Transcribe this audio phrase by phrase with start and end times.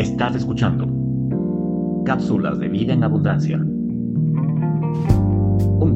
[0.00, 0.88] Estás escuchando
[2.06, 3.58] Cápsulas de Vida en Abundancia.
[3.58, 3.68] Un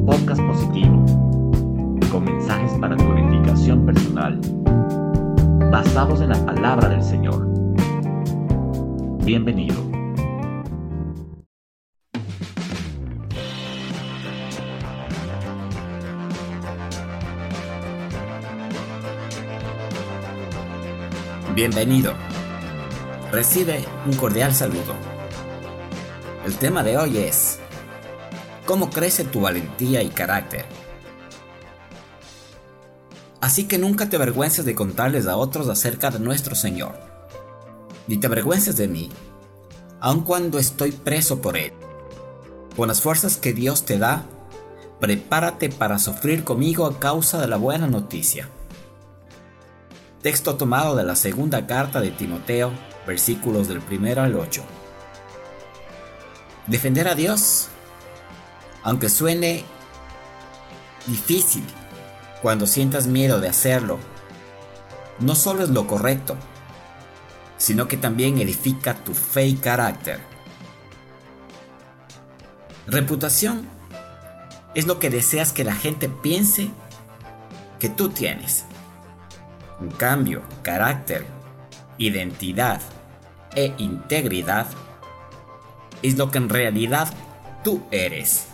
[0.05, 1.03] podcast positivo,
[2.11, 4.39] con mensajes para tu edificación personal,
[5.71, 7.51] basados en la palabra del Señor.
[9.25, 9.73] Bienvenido.
[21.55, 22.34] Bienvenido.
[23.31, 24.93] Recibe un cordial saludo.
[26.45, 27.59] El tema de hoy es
[28.65, 30.65] ¿Cómo crece tu valentía y carácter?
[33.41, 36.93] Así que nunca te avergüences de contarles a otros acerca de nuestro Señor.
[38.07, 39.09] Ni te avergüences de mí,
[39.99, 41.73] aun cuando estoy preso por Él.
[42.75, 44.23] Con las fuerzas que Dios te da,
[44.99, 48.49] prepárate para sufrir conmigo a causa de la buena noticia.
[50.25, 52.71] Texto tomado de la segunda carta de Timoteo,
[53.05, 54.63] versículos del 1 al 8.
[56.65, 57.67] Defender a Dios,
[58.81, 59.63] aunque suene
[61.05, 61.63] difícil
[62.41, 63.99] cuando sientas miedo de hacerlo,
[65.19, 66.35] no solo es lo correcto,
[67.59, 70.21] sino que también edifica tu fe y carácter.
[72.87, 73.69] Reputación
[74.73, 76.71] es lo que deseas que la gente piense
[77.79, 78.65] que tú tienes.
[79.81, 81.25] En cambio, carácter,
[81.97, 82.81] identidad
[83.55, 84.67] e integridad
[86.01, 87.07] es lo que en realidad
[87.63, 88.47] tú eres.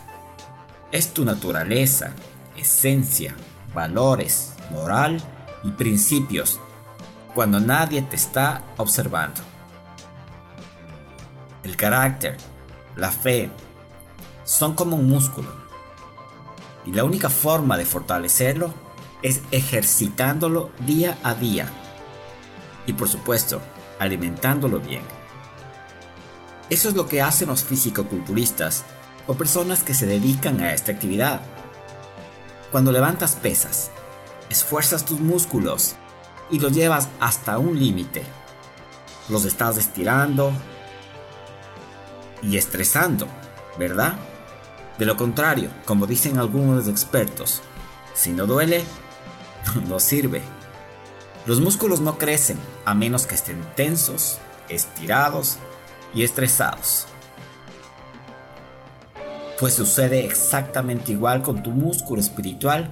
[0.90, 2.12] Es tu naturaleza,
[2.56, 3.34] esencia,
[3.74, 5.22] valores, moral
[5.62, 6.60] y principios
[7.34, 9.40] cuando nadie te está observando.
[11.62, 12.36] El carácter,
[12.96, 13.50] la fe,
[14.44, 15.48] son como un músculo.
[16.84, 18.74] Y la única forma de fortalecerlo
[19.22, 21.68] es ejercitándolo día a día.
[22.86, 23.60] Y por supuesto,
[23.98, 25.02] alimentándolo bien.
[26.70, 28.84] Eso es lo que hacen los físico-culturistas
[29.26, 31.40] o personas que se dedican a esta actividad.
[32.70, 33.90] Cuando levantas pesas,
[34.48, 35.94] esfuerzas tus músculos
[36.50, 38.22] y los llevas hasta un límite.
[39.28, 40.52] Los estás estirando
[42.42, 43.28] y estresando,
[43.78, 44.14] ¿verdad?
[44.98, 47.62] De lo contrario, como dicen algunos expertos,
[48.14, 48.84] si no duele,
[49.88, 50.42] no sirve.
[51.46, 55.58] Los músculos no crecen a menos que estén tensos, estirados
[56.14, 57.06] y estresados.
[59.58, 62.90] Pues sucede exactamente igual con tu músculo espiritual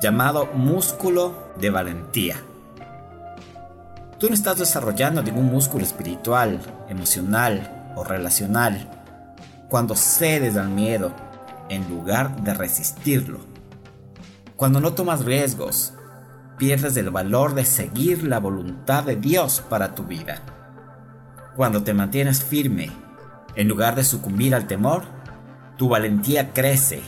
[0.00, 2.36] llamado músculo de valentía.
[4.18, 8.88] Tú no estás desarrollando ningún músculo espiritual, emocional o relacional
[9.68, 11.12] cuando cedes al miedo
[11.68, 13.51] en lugar de resistirlo.
[14.62, 15.92] Cuando no tomas riesgos,
[16.56, 20.40] pierdes el valor de seguir la voluntad de Dios para tu vida.
[21.56, 22.92] Cuando te mantienes firme,
[23.56, 25.02] en lugar de sucumbir al temor,
[25.76, 27.02] tu valentía crece.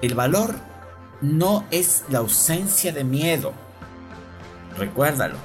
[0.00, 0.54] El valor
[1.20, 3.52] no es la ausencia de miedo.
[4.78, 5.38] Recuérdalo.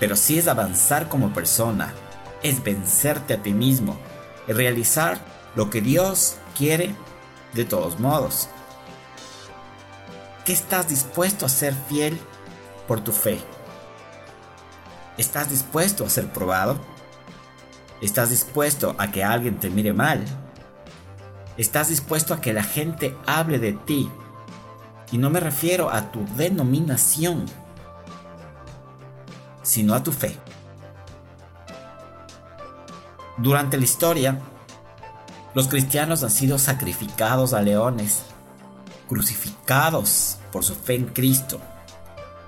[0.00, 1.92] Pero sí es avanzar como persona,
[2.42, 4.00] es vencerte a ti mismo,
[4.48, 5.16] es realizar
[5.54, 6.96] lo que Dios quiere
[7.54, 8.48] de todos modos.
[10.44, 12.18] ¿Qué estás dispuesto a ser fiel
[12.88, 13.38] por tu fe?
[15.18, 16.78] ¿Estás dispuesto a ser probado?
[18.00, 20.24] ¿Estás dispuesto a que alguien te mire mal?
[21.58, 24.10] ¿Estás dispuesto a que la gente hable de ti?
[25.12, 27.44] Y no me refiero a tu denominación,
[29.62, 30.38] sino a tu fe.
[33.36, 34.38] Durante la historia,
[35.54, 38.22] los cristianos han sido sacrificados a leones,
[39.08, 41.60] crucificados por su fe en Cristo,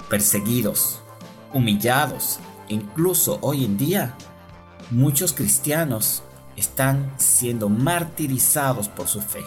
[0.09, 1.01] perseguidos,
[1.53, 4.15] humillados, e incluso hoy en día
[4.91, 6.23] muchos cristianos
[6.57, 9.43] están siendo martirizados por su fe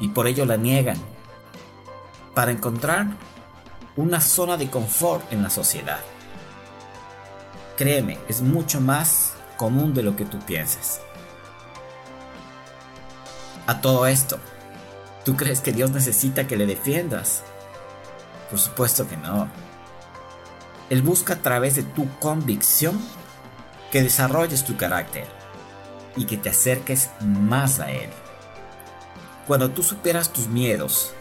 [0.00, 0.98] y por ello la niegan
[2.34, 3.08] para encontrar
[3.96, 6.00] una zona de confort en la sociedad.
[7.76, 11.00] Créeme, es mucho más común de lo que tú pienses.
[13.66, 14.38] A todo esto,
[15.24, 17.42] ¿tú crees que Dios necesita que le defiendas?
[18.50, 19.48] Por supuesto que no.
[20.90, 22.98] Él busca a través de tu convicción
[23.90, 25.26] que desarrolles tu carácter
[26.16, 28.10] y que te acerques más a Él.
[29.46, 31.12] Cuando tú superas tus miedos,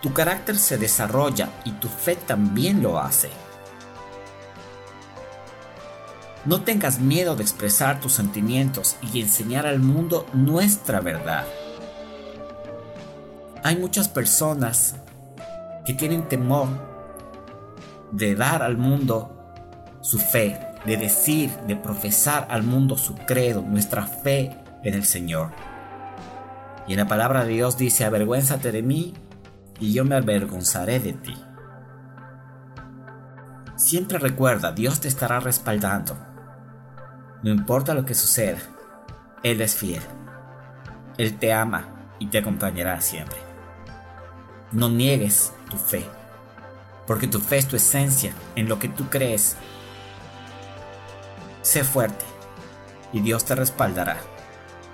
[0.00, 3.30] tu carácter se desarrolla y tu fe también lo hace.
[6.46, 11.44] No tengas miedo de expresar tus sentimientos y enseñar al mundo nuestra verdad.
[13.62, 14.94] Hay muchas personas
[15.90, 16.68] que tienen temor
[18.12, 19.36] de dar al mundo
[20.00, 20.56] su fe,
[20.86, 25.50] de decir, de profesar al mundo su credo, nuestra fe en el Señor.
[26.86, 29.14] Y en la palabra de Dios dice, avergüénzate de mí
[29.80, 31.34] y yo me avergonzaré de ti.
[33.76, 36.16] Siempre recuerda, Dios te estará respaldando.
[37.42, 38.60] No importa lo que suceda,
[39.42, 40.02] Él es fiel.
[41.18, 43.49] Él te ama y te acompañará siempre.
[44.72, 46.06] No niegues tu fe,
[47.06, 49.56] porque tu fe es tu esencia en lo que tú crees.
[51.62, 52.24] Sé fuerte
[53.12, 54.18] y Dios te respaldará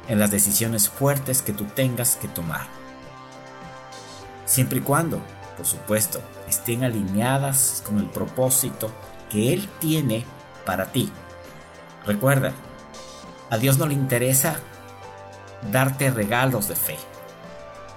[0.08, 2.66] en las decisiones fuertes que tú tengas que tomar.
[4.46, 5.20] Siempre y cuando,
[5.56, 8.90] por supuesto, estén alineadas con el propósito
[9.30, 10.24] que Él tiene
[10.64, 11.12] para ti.
[12.06, 12.52] Recuerda,
[13.50, 14.56] a Dios no le interesa
[15.70, 16.96] darte regalos de fe.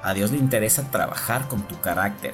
[0.01, 2.33] A Dios le interesa trabajar con tu carácter,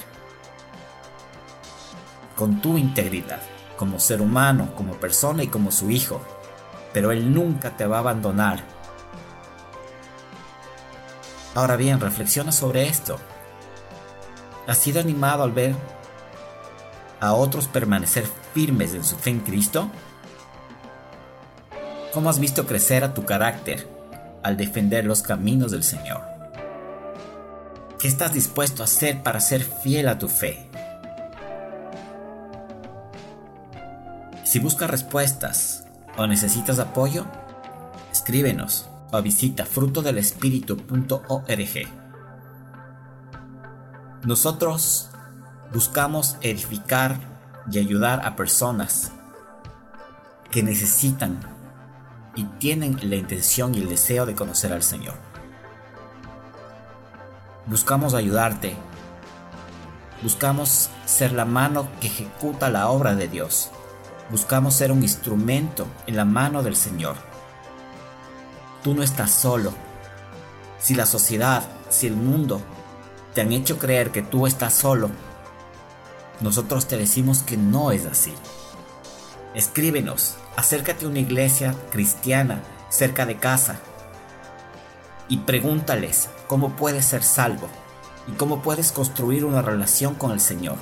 [2.36, 3.42] con tu integridad,
[3.78, 6.22] como ser humano, como persona y como su hijo.
[6.94, 8.64] Pero Él nunca te va a abandonar.
[11.56, 13.18] Ahora bien, reflexiona sobre esto.
[14.68, 15.76] ¿Has sido animado al ver
[17.20, 19.90] a otros permanecer firmes en su fe en Cristo?
[22.14, 23.88] ¿Cómo has visto crecer a tu carácter
[24.44, 26.35] al defender los caminos del Señor?
[28.06, 30.70] ¿Qué estás dispuesto a hacer para ser fiel a tu fe?
[34.44, 37.26] Si buscas respuestas o necesitas apoyo,
[38.12, 41.88] escríbenos o visita frutodelespíritu.org.
[44.24, 45.10] Nosotros
[45.74, 47.18] buscamos edificar
[47.72, 49.14] y ayudar a personas
[50.52, 51.40] que necesitan
[52.36, 55.25] y tienen la intención y el deseo de conocer al Señor.
[57.68, 58.76] Buscamos ayudarte.
[60.22, 63.72] Buscamos ser la mano que ejecuta la obra de Dios.
[64.30, 67.16] Buscamos ser un instrumento en la mano del Señor.
[68.84, 69.74] Tú no estás solo.
[70.78, 72.62] Si la sociedad, si el mundo
[73.34, 75.10] te han hecho creer que tú estás solo,
[76.42, 78.36] nosotros te decimos que no es así.
[79.56, 83.80] Escríbenos, acércate a una iglesia cristiana cerca de casa
[85.28, 87.70] y pregúntales cómo puedes ser salvo
[88.28, 90.78] y cómo puedes construir una relación con el Señor.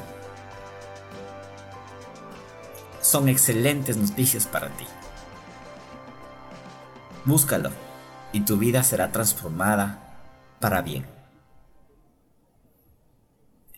[3.01, 4.85] Son excelentes noticias para ti.
[7.25, 7.71] Búscalo
[8.31, 10.17] y tu vida será transformada
[10.59, 11.05] para bien.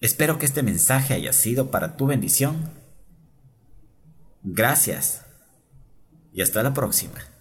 [0.02, 2.72] Espero que este mensaje haya sido para tu bendición.
[4.44, 5.26] Gracias
[6.32, 7.35] y hasta la próxima.